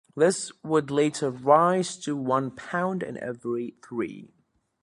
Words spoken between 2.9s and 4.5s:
in every three.